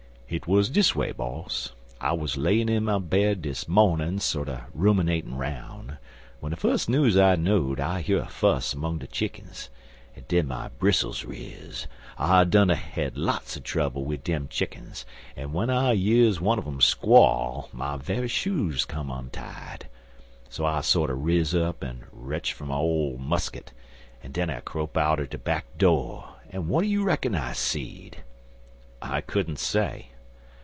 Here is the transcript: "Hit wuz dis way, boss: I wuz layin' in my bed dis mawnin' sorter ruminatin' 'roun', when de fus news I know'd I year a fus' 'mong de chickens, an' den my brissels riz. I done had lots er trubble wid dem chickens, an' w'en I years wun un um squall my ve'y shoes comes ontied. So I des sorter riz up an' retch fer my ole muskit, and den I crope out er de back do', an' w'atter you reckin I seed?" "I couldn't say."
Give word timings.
"Hit 0.31 0.47
wuz 0.47 0.69
dis 0.69 0.95
way, 0.95 1.11
boss: 1.11 1.73
I 1.99 2.13
wuz 2.13 2.37
layin' 2.37 2.69
in 2.69 2.85
my 2.85 2.99
bed 2.99 3.41
dis 3.41 3.67
mawnin' 3.67 4.19
sorter 4.19 4.67
ruminatin' 4.73 5.35
'roun', 5.35 5.97
when 6.39 6.51
de 6.51 6.55
fus 6.55 6.87
news 6.87 7.17
I 7.17 7.35
know'd 7.35 7.81
I 7.81 7.99
year 7.99 8.21
a 8.21 8.27
fus' 8.27 8.73
'mong 8.73 8.99
de 8.99 9.07
chickens, 9.07 9.69
an' 10.15 10.23
den 10.29 10.47
my 10.47 10.69
brissels 10.69 11.25
riz. 11.25 11.85
I 12.17 12.45
done 12.45 12.69
had 12.69 13.17
lots 13.17 13.57
er 13.57 13.59
trubble 13.59 14.05
wid 14.05 14.23
dem 14.23 14.47
chickens, 14.47 15.05
an' 15.35 15.47
w'en 15.47 15.69
I 15.69 15.91
years 15.91 16.39
wun 16.39 16.59
un 16.59 16.65
um 16.65 16.79
squall 16.79 17.67
my 17.73 17.97
ve'y 17.97 18.29
shoes 18.29 18.85
comes 18.85 19.11
ontied. 19.11 19.87
So 20.47 20.63
I 20.65 20.77
des 20.79 20.83
sorter 20.85 21.13
riz 21.13 21.53
up 21.53 21.83
an' 21.83 22.05
retch 22.13 22.53
fer 22.53 22.63
my 22.63 22.75
ole 22.77 23.17
muskit, 23.17 23.73
and 24.23 24.33
den 24.33 24.49
I 24.49 24.61
crope 24.61 24.95
out 24.95 25.19
er 25.19 25.25
de 25.25 25.37
back 25.37 25.65
do', 25.77 26.23
an' 26.49 26.67
w'atter 26.69 26.87
you 26.87 27.03
reckin 27.03 27.35
I 27.35 27.51
seed?" 27.51 28.23
"I 29.01 29.19
couldn't 29.19 29.59
say." 29.59 30.07